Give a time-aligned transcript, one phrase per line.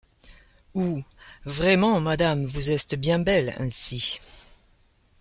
[0.73, 1.03] ou:
[1.45, 4.19] «Vrayment, madame, vous estes bien belle ainsy.